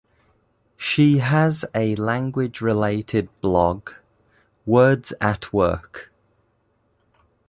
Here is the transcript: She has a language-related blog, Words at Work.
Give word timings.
She 0.77 1.19
has 1.19 1.63
a 1.75 1.93
language-related 1.95 3.29
blog, 3.39 3.91
Words 4.65 5.13
at 5.21 5.53
Work. 5.53 6.11